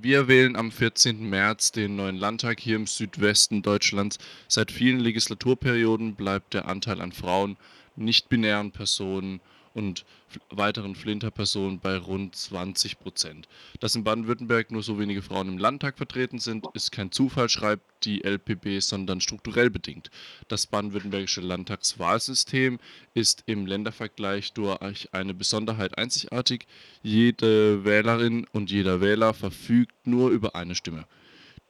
Wir 0.00 0.26
wählen 0.26 0.56
am 0.56 0.72
14. 0.72 1.30
März 1.30 1.70
den 1.70 1.94
neuen 1.94 2.16
Landtag 2.16 2.58
hier 2.58 2.74
im 2.74 2.88
Südwesten 2.88 3.62
Deutschlands. 3.62 4.18
Seit 4.48 4.72
vielen 4.72 4.98
Legislaturperioden 4.98 6.16
bleibt 6.16 6.52
der 6.52 6.66
Anteil 6.66 7.00
an 7.00 7.12
Frauen, 7.12 7.56
nicht-binären 7.94 8.72
Personen 8.72 9.40
und 9.74 10.04
weiteren 10.50 10.94
Flinterpersonen 10.94 11.80
bei 11.80 11.96
rund 11.96 12.34
20 12.34 12.98
Prozent. 12.98 13.48
Dass 13.80 13.94
in 13.94 14.04
Baden-Württemberg 14.04 14.70
nur 14.70 14.82
so 14.82 14.98
wenige 14.98 15.20
Frauen 15.20 15.48
im 15.48 15.58
Landtag 15.58 15.96
vertreten 15.96 16.38
sind, 16.38 16.66
ist 16.74 16.92
kein 16.92 17.12
Zufall, 17.12 17.48
schreibt 17.48 17.84
die 18.04 18.24
LPB, 18.24 18.80
sondern 18.80 19.20
strukturell 19.20 19.70
bedingt. 19.70 20.10
Das 20.48 20.66
baden-württembergische 20.66 21.40
Landtagswahlsystem 21.40 22.78
ist 23.14 23.42
im 23.46 23.66
Ländervergleich 23.66 24.52
durch 24.52 25.08
eine 25.12 25.34
Besonderheit 25.34 25.98
einzigartig. 25.98 26.66
Jede 27.02 27.84
Wählerin 27.84 28.46
und 28.52 28.70
jeder 28.70 29.00
Wähler 29.00 29.34
verfügt 29.34 30.06
nur 30.06 30.30
über 30.30 30.54
eine 30.54 30.74
Stimme. 30.74 31.06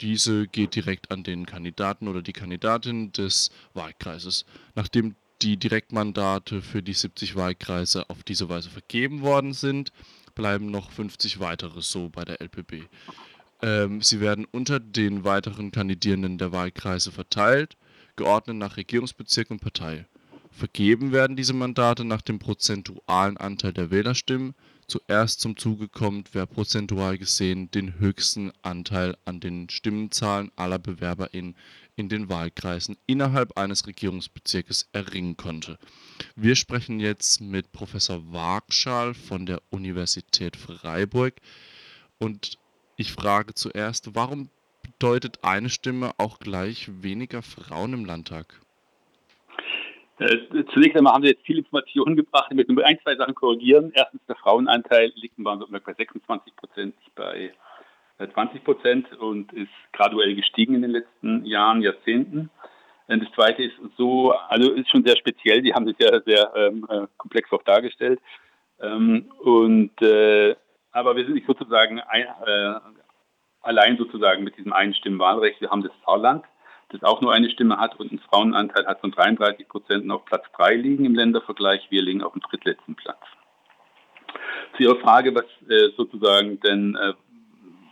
Diese 0.01 0.47
geht 0.47 0.75
direkt 0.75 1.09
an 1.09 1.23
den 1.23 1.45
Kandidaten 1.45 2.09
oder 2.09 2.21
die 2.21 2.33
Kandidatin 2.33 3.13
des 3.13 3.49
Wahlkreises. 3.73 4.45
Nachdem 4.75 5.15
die 5.41 5.57
Direktmandate 5.57 6.61
für 6.61 6.81
die 6.81 6.93
70 6.93 7.35
Wahlkreise 7.35 8.09
auf 8.09 8.23
diese 8.23 8.49
Weise 8.49 8.69
vergeben 8.69 9.21
worden 9.21 9.53
sind, 9.53 9.91
bleiben 10.33 10.71
noch 10.71 10.91
50 10.91 11.39
weitere 11.39 11.81
so 11.81 12.09
bei 12.09 12.25
der 12.25 12.41
LPB. 12.41 12.83
Ähm, 13.61 14.01
sie 14.01 14.19
werden 14.19 14.45
unter 14.51 14.79
den 14.79 15.23
weiteren 15.23 15.71
Kandidierenden 15.71 16.37
der 16.37 16.51
Wahlkreise 16.51 17.11
verteilt, 17.11 17.77
geordnet 18.15 18.57
nach 18.57 18.77
Regierungsbezirk 18.77 19.51
und 19.51 19.61
Partei. 19.61 20.05
Vergeben 20.51 21.11
werden 21.11 21.35
diese 21.35 21.53
Mandate 21.53 22.05
nach 22.05 22.21
dem 22.21 22.39
prozentualen 22.39 23.35
Anteil 23.35 23.73
der 23.73 23.91
Wählerstimmen. 23.91 24.55
Zuerst 24.87 25.41
zum 25.41 25.57
Zuge 25.57 25.89
kommt, 25.89 26.29
wer 26.33 26.45
prozentual 26.45 27.17
gesehen 27.17 27.71
den 27.71 27.99
höchsten 27.99 28.51
Anteil 28.61 29.17
an 29.25 29.39
den 29.39 29.67
Stimmenzahlen 29.69 30.51
aller 30.55 30.79
BewerberInnen 30.79 31.55
in 31.95 32.09
den 32.09 32.29
Wahlkreisen 32.29 32.97
innerhalb 33.07 33.57
eines 33.57 33.87
Regierungsbezirkes 33.87 34.89
erringen 34.91 35.37
konnte. 35.37 35.77
Wir 36.35 36.55
sprechen 36.55 36.99
jetzt 36.99 37.41
mit 37.41 37.71
Professor 37.71 38.21
Wagschal 38.33 39.13
von 39.13 39.45
der 39.45 39.61
Universität 39.69 40.57
Freiburg 40.57 41.35
und 42.19 42.57
ich 42.97 43.11
frage 43.11 43.53
zuerst, 43.53 44.15
warum 44.15 44.49
bedeutet 44.81 45.39
eine 45.43 45.69
Stimme 45.69 46.11
auch 46.17 46.39
gleich 46.39 46.89
weniger 47.01 47.41
Frauen 47.41 47.93
im 47.93 48.05
Landtag? 48.05 48.59
Äh, 50.17 50.37
zunächst 50.73 50.95
einmal 50.95 51.13
haben 51.13 51.23
Sie 51.23 51.29
jetzt 51.29 51.45
viele 51.45 51.59
Informationen 51.59 52.15
gebracht. 52.15 52.47
Ich 52.49 52.55
möchte 52.55 52.71
nur 52.71 52.85
ein, 52.85 52.97
zwei 53.03 53.17
Sachen 53.17 53.35
korrigieren. 53.35 53.91
Erstens, 53.93 54.21
der 54.27 54.37
Frauenanteil 54.37 55.11
liegt 55.15 55.37
in 55.37 55.43
Baden-Württemberg 55.43 55.83
bei 55.83 55.93
26 55.93 56.55
Prozent, 56.55 56.97
nicht 56.97 57.15
bei 57.15 57.53
20 58.17 58.63
Prozent 58.63 59.11
und 59.19 59.51
ist 59.53 59.71
graduell 59.91 60.35
gestiegen 60.35 60.75
in 60.75 60.81
den 60.83 60.91
letzten 60.91 61.45
Jahren, 61.45 61.81
Jahrzehnten. 61.81 62.49
Und 63.07 63.23
das 63.23 63.31
Zweite 63.33 63.63
ist 63.63 63.75
so, 63.97 64.31
also 64.31 64.71
ist 64.71 64.89
schon 64.89 65.05
sehr 65.05 65.17
speziell, 65.17 65.61
die 65.61 65.73
haben 65.73 65.85
das 65.85 65.95
ja 65.99 66.21
sehr 66.21 66.51
ähm, 66.55 66.87
äh, 66.89 67.07
komplex 67.17 67.51
auch 67.51 67.63
dargestellt. 67.63 68.19
Ähm, 68.81 69.31
und, 69.43 70.01
äh, 70.01 70.55
aber 70.91 71.15
wir 71.15 71.25
sind 71.25 71.35
nicht 71.35 71.47
sozusagen 71.47 71.99
ein, 71.99 72.25
äh, 72.45 72.75
allein 73.61 73.97
sozusagen 73.97 74.43
mit 74.43 74.57
diesem 74.57 74.73
Einstimmenwahlrecht. 74.73 75.61
Wir 75.61 75.69
haben 75.69 75.83
das 75.83 75.91
Saarland, 76.05 76.45
das 76.89 77.03
auch 77.03 77.21
nur 77.21 77.33
eine 77.33 77.49
Stimme 77.49 77.77
hat 77.77 77.99
und 77.99 78.09
einen 78.09 78.19
Frauenanteil 78.19 78.87
hat 78.87 79.01
von 79.01 79.11
33 79.11 79.67
Prozent 79.67 80.09
auf 80.09 80.25
Platz 80.25 80.45
3 80.55 80.75
liegen 80.75 81.05
im 81.05 81.15
Ländervergleich. 81.15 81.87
Wir 81.89 82.01
liegen 82.01 82.23
auf 82.23 82.33
dem 82.33 82.41
drittletzten 82.41 82.95
Platz. 82.95 83.21
Zu 84.77 84.83
Ihrer 84.83 84.97
Frage, 84.97 85.33
was 85.35 85.45
äh, 85.69 85.91
sozusagen 85.95 86.59
denn 86.61 86.95
äh, 86.95 87.13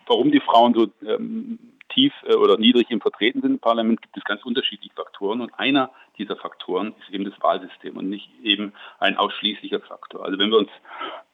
warum 0.07 0.31
die 0.31 0.39
Frauen 0.39 0.73
so 0.73 0.87
ähm, 1.07 1.59
tief 1.89 2.13
äh, 2.25 2.35
oder 2.35 2.57
niedrig 2.57 2.89
im 2.89 3.01
Vertreten 3.01 3.41
sind 3.41 3.51
im 3.51 3.59
Parlament, 3.59 4.01
gibt 4.01 4.17
es 4.17 4.23
ganz 4.23 4.43
unterschiedliche 4.43 4.95
Faktoren. 4.95 5.41
Und 5.41 5.51
einer 5.57 5.91
dieser 6.17 6.35
Faktoren 6.35 6.93
ist 6.99 7.13
eben 7.13 7.25
das 7.25 7.39
Wahlsystem 7.41 7.97
und 7.97 8.09
nicht 8.09 8.29
eben 8.43 8.73
ein 8.99 9.17
ausschließlicher 9.17 9.81
Faktor. 9.81 10.25
Also 10.25 10.39
wenn 10.39 10.49
wir 10.49 10.59
uns 10.59 10.69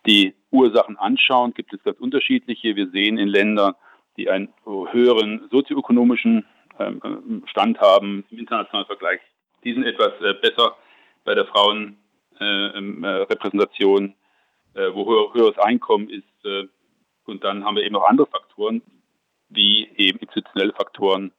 die 0.05 0.33
Ursachen 0.51 0.97
anschauen, 0.97 1.53
gibt 1.53 1.73
es 1.73 1.83
ganz 1.83 1.99
unterschiedliche. 1.99 2.75
Wir 2.75 2.89
sehen 2.89 3.17
in 3.17 3.27
Ländern, 3.27 3.73
die 4.17 4.29
einen 4.29 4.49
höheren 4.65 5.47
sozioökonomischen 5.51 6.45
ähm, 6.79 7.01
äh, 7.03 7.49
Stand 7.49 7.79
haben 7.79 8.25
im 8.29 8.39
internationalen 8.39 8.87
Vergleich, 8.87 9.19
die 9.63 9.73
sind 9.73 9.83
etwas 9.83 10.13
äh, 10.21 10.33
besser 10.33 10.75
bei 11.25 11.35
der 11.35 11.45
Frauenrepräsentation, 11.45 14.15
äh, 14.75 14.81
äh, 14.81 14.95
wo 14.95 15.05
höher, 15.05 15.33
höheres 15.33 15.57
Einkommen 15.57 16.09
ist, 16.09 16.23
äh, 16.45 16.67
und 17.29 17.43
dann 17.43 17.63
haben 17.63 17.75
wir 17.75 17.83
eben 17.83 17.93
noch 17.93 18.07
andere 18.07 18.27
Faktoren, 18.27 18.81
wie 19.49 19.87
eben 19.95 20.19
institutionelle 20.19 20.73
Faktoren. 20.73 21.31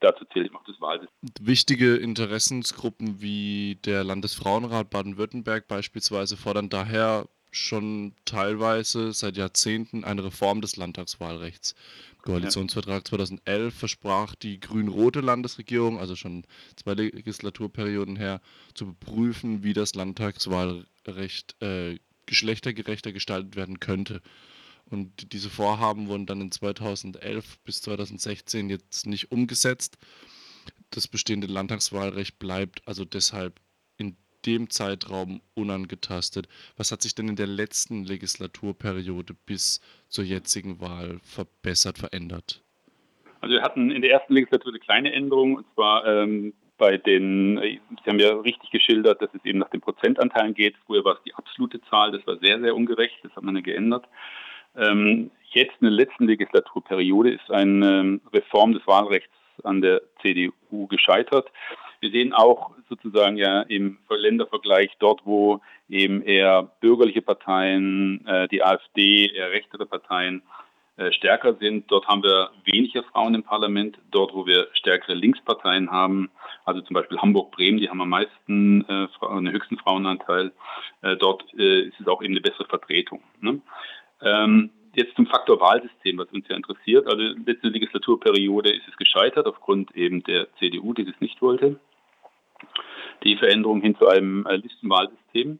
Dazu 0.00 0.24
zählt 0.32 0.46
eben 0.46 0.56
auch 0.56 0.64
das 0.64 0.80
Wahlsystem. 0.80 1.18
Wichtige 1.40 1.96
Interessensgruppen 1.96 3.20
wie 3.20 3.78
der 3.84 4.04
Landesfrauenrat 4.04 4.90
Baden-Württemberg 4.90 5.66
beispielsweise 5.66 6.36
fordern 6.36 6.68
daher 6.68 7.26
schon 7.50 8.14
teilweise 8.24 9.12
seit 9.12 9.36
Jahrzehnten 9.36 10.04
eine 10.04 10.24
Reform 10.24 10.60
des 10.60 10.76
Landtagswahlrechts. 10.76 11.74
Koalitionsvertrag 12.22 13.06
2011 13.06 13.74
versprach 13.74 14.34
die 14.34 14.60
grün-rote 14.60 15.20
Landesregierung, 15.20 15.98
also 15.98 16.16
schon 16.16 16.44
zwei 16.76 16.94
Legislaturperioden 16.94 18.16
her, 18.16 18.40
zu 18.74 18.86
beprüfen, 18.86 19.62
wie 19.64 19.74
das 19.74 19.94
Landtagswahlrecht 19.94 21.60
äh, 21.60 21.98
geschlechtergerechter 22.26 23.12
gestaltet 23.12 23.56
werden 23.56 23.80
könnte. 23.80 24.22
Und 24.92 25.32
diese 25.32 25.48
Vorhaben 25.48 26.08
wurden 26.08 26.26
dann 26.26 26.42
in 26.42 26.52
2011 26.52 27.58
bis 27.64 27.80
2016 27.80 28.68
jetzt 28.68 29.06
nicht 29.06 29.32
umgesetzt. 29.32 29.96
Das 30.90 31.08
bestehende 31.08 31.46
Landtagswahlrecht 31.46 32.38
bleibt 32.38 32.86
also 32.86 33.06
deshalb 33.06 33.58
in 33.96 34.16
dem 34.44 34.68
Zeitraum 34.68 35.40
unangetastet. 35.54 36.46
Was 36.76 36.92
hat 36.92 37.00
sich 37.00 37.14
denn 37.14 37.28
in 37.28 37.36
der 37.36 37.46
letzten 37.46 38.04
Legislaturperiode 38.04 39.34
bis 39.46 39.80
zur 40.08 40.24
jetzigen 40.24 40.78
Wahl 40.82 41.20
verbessert, 41.22 41.96
verändert? 41.96 42.62
Also 43.40 43.54
wir 43.54 43.62
hatten 43.62 43.90
in 43.90 44.02
der 44.02 44.12
ersten 44.12 44.34
Legislatur 44.34 44.72
eine 44.72 44.78
kleine 44.78 45.12
Änderung, 45.14 45.56
und 45.56 45.66
zwar 45.74 46.06
ähm, 46.06 46.52
bei 46.76 46.98
den, 46.98 47.58
Sie 48.04 48.10
haben 48.10 48.18
ja 48.18 48.34
richtig 48.34 48.70
geschildert, 48.70 49.22
dass 49.22 49.32
es 49.32 49.42
eben 49.46 49.58
nach 49.58 49.70
den 49.70 49.80
Prozentanteilen 49.80 50.52
geht. 50.52 50.76
Früher 50.84 51.02
war 51.02 51.14
es 51.14 51.22
die 51.24 51.34
absolute 51.34 51.80
Zahl, 51.88 52.12
das 52.12 52.26
war 52.26 52.36
sehr, 52.38 52.60
sehr 52.60 52.76
ungerecht, 52.76 53.16
das 53.22 53.34
hat 53.34 53.42
man 53.42 53.56
ja 53.56 53.62
geändert. 53.62 54.06
Ähm, 54.76 55.30
jetzt 55.50 55.74
in 55.80 55.86
der 55.86 55.90
letzten 55.90 56.26
Legislaturperiode 56.26 57.30
ist 57.30 57.50
eine 57.50 58.20
Reform 58.32 58.72
des 58.72 58.86
Wahlrechts 58.86 59.30
an 59.64 59.80
der 59.80 60.02
CDU 60.20 60.86
gescheitert. 60.88 61.50
Wir 62.00 62.10
sehen 62.10 62.32
auch 62.32 62.72
sozusagen 62.88 63.36
ja 63.36 63.62
im 63.62 63.98
Ländervergleich 64.10 64.90
dort, 64.98 65.20
wo 65.24 65.60
eben 65.88 66.22
eher 66.22 66.64
bürgerliche 66.80 67.22
Parteien, 67.22 68.26
äh, 68.26 68.48
die 68.48 68.64
AfD, 68.64 69.26
eher 69.26 69.50
rechtere 69.50 69.86
Parteien 69.86 70.42
äh, 70.96 71.10
stärker 71.12 71.54
sind. 71.54 71.90
Dort 71.90 72.06
haben 72.06 72.22
wir 72.22 72.50
weniger 72.64 73.02
Frauen 73.04 73.34
im 73.34 73.42
Parlament. 73.42 73.98
Dort, 74.10 74.34
wo 74.34 74.46
wir 74.46 74.68
stärkere 74.72 75.14
Linksparteien 75.14 75.90
haben, 75.90 76.30
also 76.64 76.80
zum 76.82 76.94
Beispiel 76.94 77.18
Hamburg-Bremen, 77.18 77.78
die 77.78 77.88
haben 77.88 78.02
am 78.02 78.10
meisten, 78.10 78.84
äh, 78.88 79.08
den 79.20 79.50
höchsten 79.52 79.78
Frauenanteil. 79.78 80.52
Äh, 81.00 81.16
dort 81.16 81.44
äh, 81.56 81.82
ist 81.82 81.98
es 81.98 82.06
auch 82.08 82.22
eben 82.22 82.34
eine 82.34 82.42
bessere 82.42 82.66
Vertretung. 82.66 83.22
Ne? 83.40 83.60
Ähm, 84.22 84.70
jetzt 84.94 85.14
zum 85.16 85.26
Faktor 85.26 85.60
Wahlsystem, 85.60 86.18
was 86.18 86.28
uns 86.32 86.46
ja 86.48 86.56
interessiert. 86.56 87.06
Also 87.06 87.22
letzte 87.46 87.68
Legislaturperiode 87.68 88.70
ist 88.70 88.86
es 88.88 88.96
gescheitert 88.96 89.46
aufgrund 89.46 89.94
eben 89.96 90.22
der 90.24 90.52
CDU, 90.58 90.92
die 90.92 91.08
es 91.08 91.20
nicht 91.20 91.40
wollte. 91.40 91.80
Die 93.24 93.36
Veränderung 93.36 93.80
hin 93.80 93.96
zu 93.96 94.06
einem 94.08 94.46
äh, 94.46 94.56
Listenwahlsystem. 94.56 95.58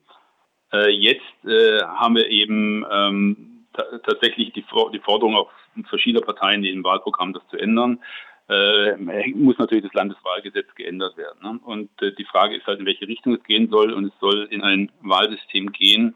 Äh, 0.73 0.91
jetzt 0.91 1.45
äh, 1.45 1.83
haben 1.83 2.17
wir 2.17 2.29
eben 2.29 2.85
ähm, 2.91 3.67
tatsächlich 3.73 4.53
die, 4.53 4.65
die, 4.93 4.99
Forderung 5.01 5.37
auf 5.37 5.51
verschiedener 5.89 6.25
Parteien, 6.25 6.63
die 6.63 6.71
im 6.71 6.85
Wahlprogramm 6.85 7.33
das 7.33 7.47
zu 7.49 7.57
ändern. 7.57 8.01
Äh, 8.49 8.97
muss 9.35 9.59
natürlich 9.59 9.85
das 9.85 9.95
Landeswahlgesetz 9.95 10.75
geändert 10.75 11.17
werden. 11.17 11.39
Ne? 11.43 11.61
Und 11.65 11.91
äh, 12.03 12.13
die 12.13 12.25
Frage 12.25 12.57
ist 12.57 12.67
halt, 12.67 12.81
in 12.81 12.87
welche 12.87 13.09
Richtung 13.09 13.35
es 13.35 13.43
gehen 13.45 13.71
soll. 13.71 13.93
Und 13.93 14.07
es 14.07 14.13
soll 14.21 14.49
in 14.51 14.63
ein 14.63 14.91
Wahlsystem 15.01 15.73
gehen, 15.73 16.15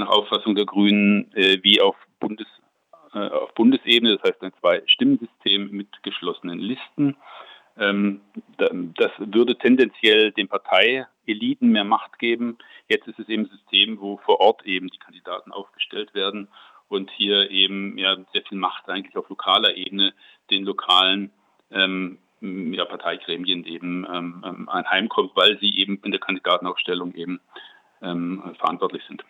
nach 0.00 0.08
Auffassung 0.08 0.54
der 0.54 0.66
Grünen 0.66 1.32
äh, 1.34 1.58
wie 1.62 1.80
auf, 1.80 1.96
Bundes, 2.18 2.48
äh, 3.14 3.18
auf 3.18 3.54
Bundesebene, 3.54 4.16
das 4.16 4.30
heißt 4.30 4.42
ein 4.42 4.52
Zwei-Stimmen-System 4.60 5.70
mit 5.70 5.88
geschlossenen 6.02 6.58
Listen. 6.58 7.16
Ähm, 7.78 8.20
das 8.58 9.12
würde 9.18 9.56
tendenziell 9.56 10.32
den 10.32 10.48
Parteieliten 10.48 11.70
mehr 11.70 11.84
Macht 11.84 12.18
geben. 12.18 12.58
Jetzt 12.88 13.08
ist 13.08 13.18
es 13.18 13.28
eben 13.28 13.44
ein 13.44 13.50
System, 13.50 14.00
wo 14.00 14.18
vor 14.18 14.40
Ort 14.40 14.66
eben 14.66 14.88
die 14.88 14.98
Kandidaten 14.98 15.52
aufgestellt 15.52 16.12
werden 16.14 16.48
und 16.88 17.10
hier 17.12 17.50
eben 17.50 17.96
ja, 17.96 18.16
sehr 18.32 18.42
viel 18.42 18.58
Macht 18.58 18.88
eigentlich 18.88 19.16
auf 19.16 19.28
lokaler 19.28 19.76
Ebene 19.76 20.12
den 20.50 20.64
lokalen 20.64 21.30
ähm, 21.70 22.18
ja, 22.40 22.84
Parteigremien 22.84 23.64
eben 23.64 24.06
ähm, 24.12 24.44
ähm 24.44 24.68
anheimkommt, 24.68 25.32
weil 25.34 25.58
sie 25.60 25.78
eben 25.78 26.00
in 26.04 26.10
der 26.10 26.20
Kandidatenaufstellung 26.20 27.14
eben 27.14 27.40
ähm, 28.02 28.42
verantwortlich 28.58 29.02
sind. 29.06 29.24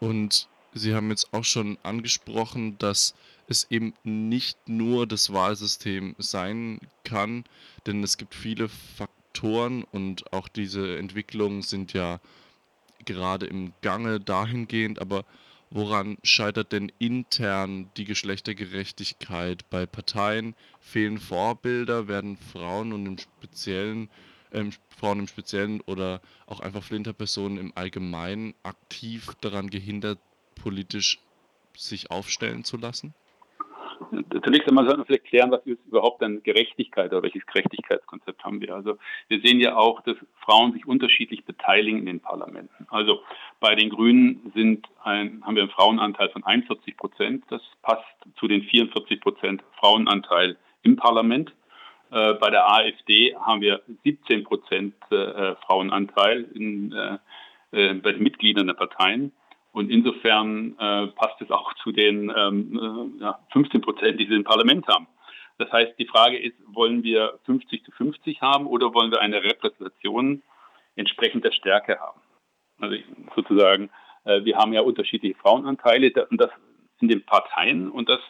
Und 0.00 0.48
Sie 0.72 0.94
haben 0.94 1.10
jetzt 1.10 1.32
auch 1.32 1.44
schon 1.44 1.78
angesprochen, 1.82 2.78
dass 2.78 3.14
es 3.48 3.66
eben 3.70 3.92
nicht 4.04 4.68
nur 4.68 5.06
das 5.06 5.32
Wahlsystem 5.32 6.14
sein 6.18 6.80
kann, 7.04 7.44
denn 7.86 8.04
es 8.04 8.16
gibt 8.16 8.34
viele 8.34 8.68
Faktoren 8.68 9.82
und 9.82 10.32
auch 10.32 10.46
diese 10.46 10.96
Entwicklungen 10.96 11.62
sind 11.62 11.92
ja 11.92 12.20
gerade 13.04 13.46
im 13.46 13.72
Gange 13.82 14.20
dahingehend, 14.20 15.00
aber 15.00 15.24
woran 15.70 16.18
scheitert 16.22 16.72
denn 16.72 16.92
intern 16.98 17.90
die 17.96 18.04
Geschlechtergerechtigkeit 18.04 19.68
bei 19.70 19.86
Parteien? 19.86 20.54
Fehlen 20.80 21.18
Vorbilder? 21.18 22.06
Werden 22.06 22.36
Frauen 22.36 22.92
und 22.92 23.06
im 23.06 23.18
Speziellen 23.18 24.08
ähm, 24.52 24.70
Frauen 24.88 25.20
im 25.20 25.26
Speziellen 25.26 25.80
oder 25.82 26.20
auch 26.46 26.60
einfach 26.60 26.82
Flinterpersonen 26.82 27.58
im 27.58 27.72
Allgemeinen 27.74 28.54
aktiv 28.62 29.28
daran 29.40 29.70
gehindert, 29.70 30.18
politisch 30.60 31.18
sich 31.76 32.10
aufstellen 32.10 32.64
zu 32.64 32.76
lassen? 32.76 33.14
Zunächst 34.42 34.68
einmal 34.68 34.86
sollten 34.86 35.00
wir 35.02 35.06
vielleicht 35.06 35.26
klären, 35.26 35.50
was 35.50 35.64
ist 35.66 35.78
überhaupt 35.86 36.22
dann 36.22 36.42
Gerechtigkeit 36.42 37.12
oder 37.12 37.22
welches 37.22 37.44
Gerechtigkeitskonzept 37.46 38.42
haben 38.42 38.60
wir. 38.60 38.74
Also 38.74 38.98
wir 39.28 39.40
sehen 39.40 39.60
ja 39.60 39.76
auch, 39.76 40.00
dass 40.02 40.16
Frauen 40.44 40.72
sich 40.72 40.86
unterschiedlich 40.86 41.44
beteiligen 41.44 42.00
in 42.00 42.06
den 42.06 42.20
Parlamenten. 42.20 42.86
Also 42.90 43.20
bei 43.60 43.74
den 43.74 43.90
Grünen 43.90 44.52
sind 44.54 44.86
ein, 45.04 45.44
haben 45.44 45.54
wir 45.54 45.62
einen 45.62 45.70
Frauenanteil 45.70 46.30
von 46.30 46.42
41 46.42 46.96
Prozent. 46.96 47.44
Das 47.50 47.62
passt 47.82 48.04
zu 48.38 48.48
den 48.48 48.62
44 48.62 49.20
Prozent 49.20 49.62
Frauenanteil 49.78 50.56
im 50.82 50.96
Parlament. 50.96 51.52
Äh, 52.10 52.34
bei 52.34 52.50
der 52.50 52.68
AfD 52.68 53.34
haben 53.36 53.60
wir 53.60 53.82
17 54.04 54.44
Prozent 54.44 54.94
äh, 55.10 55.54
Frauenanteil 55.66 56.42
in, 56.54 56.92
äh, 56.92 57.18
äh, 57.72 57.94
bei 57.94 58.12
den 58.12 58.22
Mitgliedern 58.22 58.66
der 58.66 58.74
Parteien. 58.74 59.32
Und 59.72 59.90
insofern 59.90 60.76
äh, 60.78 61.06
passt 61.08 61.40
es 61.40 61.50
auch 61.50 61.72
zu 61.74 61.92
den 61.92 62.32
ähm, 62.36 63.16
äh, 63.20 63.22
ja, 63.22 63.38
15 63.52 63.80
Prozent, 63.80 64.18
die 64.18 64.26
sie 64.26 64.34
im 64.34 64.44
Parlament 64.44 64.88
haben. 64.88 65.06
Das 65.58 65.70
heißt, 65.70 65.98
die 65.98 66.06
Frage 66.06 66.38
ist, 66.38 66.56
wollen 66.66 67.04
wir 67.04 67.38
50 67.44 67.84
zu 67.84 67.92
50 67.92 68.40
haben 68.40 68.66
oder 68.66 68.92
wollen 68.94 69.12
wir 69.12 69.20
eine 69.20 69.42
Repräsentation 69.42 70.42
entsprechend 70.96 71.44
der 71.44 71.52
Stärke 71.52 72.00
haben? 72.00 72.20
Also 72.80 72.96
sozusagen, 73.36 73.90
äh, 74.24 74.42
wir 74.44 74.56
haben 74.56 74.72
ja 74.72 74.80
unterschiedliche 74.80 75.38
Frauenanteile 75.38 76.12
in 77.00 77.08
den 77.08 77.24
Parteien 77.24 77.90
und 77.90 78.08
das 78.08 78.20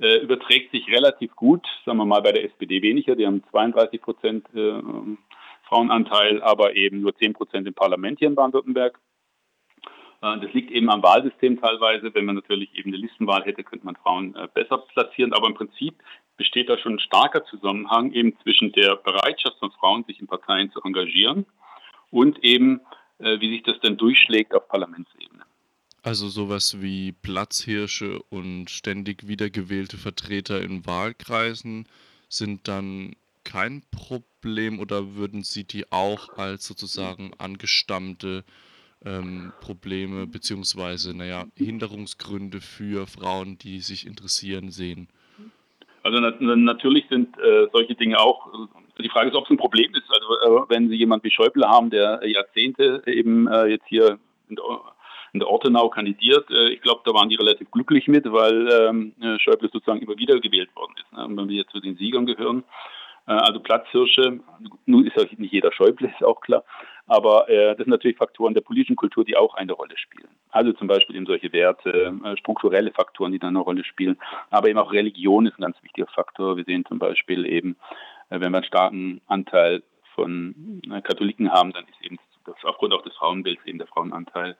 äh, 0.00 0.16
überträgt 0.16 0.72
sich 0.72 0.88
relativ 0.88 1.36
gut, 1.36 1.66
sagen 1.84 1.98
wir 1.98 2.06
mal 2.06 2.22
bei 2.22 2.32
der 2.32 2.44
SPD 2.44 2.80
weniger, 2.80 3.14
die 3.16 3.26
haben 3.26 3.44
32 3.50 4.00
Prozent 4.00 4.46
äh, 4.54 4.80
Frauenanteil, 5.68 6.42
aber 6.42 6.74
eben 6.74 7.02
nur 7.02 7.14
10 7.14 7.34
Prozent 7.34 7.68
im 7.68 7.74
Parlament 7.74 8.18
hier 8.18 8.28
in 8.28 8.34
Baden-Württemberg. 8.34 8.98
Äh, 10.22 10.40
das 10.40 10.52
liegt 10.54 10.70
eben 10.70 10.88
am 10.88 11.02
Wahlsystem 11.02 11.60
teilweise. 11.60 12.14
Wenn 12.14 12.24
man 12.24 12.34
natürlich 12.34 12.74
eben 12.74 12.88
eine 12.88 12.96
Listenwahl 12.96 13.44
hätte, 13.44 13.62
könnte 13.62 13.84
man 13.84 13.96
Frauen 13.96 14.34
besser 14.54 14.78
platzieren. 14.78 15.34
Aber 15.34 15.48
im 15.48 15.54
Prinzip 15.54 15.94
besteht 16.38 16.70
da 16.70 16.78
schon 16.78 16.94
ein 16.94 17.00
starker 17.00 17.44
Zusammenhang 17.44 18.12
eben 18.12 18.38
zwischen 18.42 18.72
der 18.72 18.96
Bereitschaft 18.96 19.58
von 19.58 19.70
Frauen, 19.72 20.04
sich 20.04 20.18
in 20.18 20.26
Parteien 20.26 20.72
zu 20.72 20.82
engagieren 20.82 21.44
und 22.10 22.42
eben, 22.42 22.80
wie 23.18 23.50
sich 23.50 23.62
das 23.64 23.78
dann 23.80 23.98
durchschlägt 23.98 24.54
auf 24.54 24.66
Parlamentsebene. 24.66 25.44
Also 26.02 26.28
sowas 26.28 26.80
wie 26.80 27.12
Platzhirsche 27.12 28.22
und 28.30 28.70
ständig 28.70 29.28
wiedergewählte 29.28 29.98
Vertreter 29.98 30.62
in 30.62 30.86
Wahlkreisen 30.86 31.86
sind 32.28 32.68
dann 32.68 33.16
kein 33.44 33.82
Problem 33.90 34.78
oder 34.80 35.14
würden 35.14 35.42
Sie 35.42 35.64
die 35.64 35.90
auch 35.92 36.38
als 36.38 36.66
sozusagen 36.66 37.32
angestammte 37.38 38.44
ähm, 39.04 39.52
Probleme 39.60 40.26
beziehungsweise 40.26 41.14
naja, 41.14 41.44
Hinderungsgründe 41.56 42.60
für 42.60 43.06
Frauen, 43.06 43.58
die 43.58 43.80
sich 43.80 44.06
interessieren, 44.06 44.70
sehen? 44.70 45.08
Also 46.02 46.18
na 46.18 46.56
natürlich 46.56 47.04
sind 47.10 47.36
äh, 47.38 47.66
solche 47.72 47.94
Dinge 47.94 48.18
auch, 48.18 48.48
die 48.98 49.08
Frage 49.10 49.28
ist, 49.28 49.34
ob 49.34 49.44
es 49.44 49.50
ein 49.50 49.58
Problem 49.58 49.94
ist. 49.94 50.04
Also 50.08 50.64
äh, 50.64 50.64
wenn 50.68 50.88
Sie 50.88 50.96
jemanden 50.96 51.24
wie 51.24 51.30
Schäuble 51.30 51.68
haben, 51.68 51.90
der 51.90 52.26
Jahrzehnte 52.26 53.02
eben 53.06 53.48
äh, 53.48 53.66
jetzt 53.66 53.86
hier 53.86 54.18
in 54.48 54.56
in 55.32 55.40
der 55.40 55.48
Ortenau 55.48 55.88
kandidiert, 55.88 56.50
äh, 56.50 56.70
ich 56.70 56.80
glaube, 56.80 57.02
da 57.04 57.12
waren 57.12 57.28
die 57.28 57.36
relativ 57.36 57.70
glücklich 57.70 58.08
mit, 58.08 58.30
weil 58.30 58.68
ähm, 58.70 59.14
Schäuble 59.38 59.70
sozusagen 59.72 60.00
immer 60.00 60.16
wieder 60.16 60.38
gewählt 60.40 60.74
worden 60.74 60.94
ist. 60.96 61.12
Ne? 61.12 61.24
Und 61.24 61.36
wenn 61.36 61.48
wir 61.48 61.56
jetzt 61.56 61.72
zu 61.72 61.80
den 61.80 61.96
Siegern 61.96 62.26
gehören, 62.26 62.64
äh, 63.26 63.32
also 63.32 63.60
Platzhirsche, 63.60 64.40
nun 64.86 65.06
ist 65.06 65.16
ja 65.16 65.24
nicht 65.36 65.52
jeder 65.52 65.72
Schäuble, 65.72 66.08
ist 66.08 66.24
auch 66.24 66.40
klar, 66.40 66.64
aber 67.06 67.48
äh, 67.48 67.68
das 67.70 67.78
sind 67.78 67.88
natürlich 67.88 68.16
Faktoren 68.16 68.54
der 68.54 68.60
politischen 68.60 68.96
Kultur, 68.96 69.24
die 69.24 69.36
auch 69.36 69.54
eine 69.54 69.72
Rolle 69.72 69.96
spielen. 69.96 70.28
Also 70.50 70.72
zum 70.72 70.88
Beispiel 70.88 71.16
eben 71.16 71.26
solche 71.26 71.52
Werte, 71.52 72.14
äh, 72.24 72.36
strukturelle 72.36 72.92
Faktoren, 72.92 73.32
die 73.32 73.38
da 73.38 73.48
eine 73.48 73.60
Rolle 73.60 73.84
spielen, 73.84 74.18
aber 74.50 74.68
eben 74.68 74.78
auch 74.78 74.92
Religion 74.92 75.46
ist 75.46 75.58
ein 75.58 75.62
ganz 75.62 75.82
wichtiger 75.82 76.06
Faktor. 76.08 76.56
Wir 76.56 76.64
sehen 76.64 76.84
zum 76.86 76.98
Beispiel 76.98 77.46
eben, 77.46 77.76
äh, 78.30 78.40
wenn 78.40 78.52
wir 78.52 78.58
einen 78.58 78.64
starken 78.64 79.20
Anteil 79.26 79.82
von 80.14 80.82
äh, 80.90 81.00
Katholiken 81.00 81.50
haben, 81.52 81.72
dann 81.72 81.84
ist 81.84 82.04
eben 82.04 82.18
das, 82.44 82.56
aufgrund 82.64 82.92
auch 82.94 83.02
des 83.02 83.14
Frauenbilds 83.14 83.64
eben 83.64 83.78
der 83.78 83.86
Frauenanteil 83.86 84.50
äh, 84.50 84.56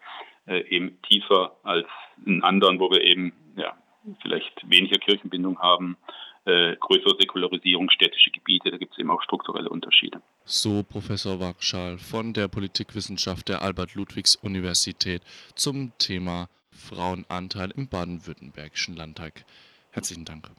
eben 0.46 1.00
tiefer 1.02 1.56
als 1.62 1.86
in 2.26 2.42
anderen, 2.42 2.80
wo 2.80 2.90
wir 2.90 3.02
eben 3.02 3.32
ja, 3.56 3.76
vielleicht 4.22 4.68
weniger 4.68 4.98
Kirchenbindung 4.98 5.58
haben 5.58 5.96
äh, 6.44 6.76
größere 6.76 7.16
Säkularisierung, 7.18 7.90
städtische 7.90 8.30
Gebiete, 8.30 8.70
da 8.70 8.78
gibt 8.78 8.92
es 8.92 8.98
eben 8.98 9.10
auch 9.10 9.22
strukturelle 9.22 9.68
Unterschiede. 9.68 10.22
So 10.44 10.82
Professor 10.82 11.38
Warschal 11.38 11.98
von 11.98 12.32
der 12.32 12.48
Politikwissenschaft 12.48 13.48
der 13.48 13.62
Albert-Ludwigs-Universität 13.62 15.22
zum 15.54 15.92
Thema 15.98 16.48
Frauenanteil 16.70 17.70
im 17.72 17.88
baden-württembergischen 17.88 18.96
Landtag. 18.96 19.44
Herzlichen 19.90 20.24
Dank. 20.24 20.50